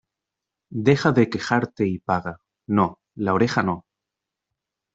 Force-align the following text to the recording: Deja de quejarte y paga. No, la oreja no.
Deja 0.87 1.11
de 1.11 1.29
quejarte 1.29 1.85
y 1.87 1.99
paga. 1.99 2.39
No, 2.65 2.99
la 3.13 3.35
oreja 3.35 3.61
no. 3.61 3.85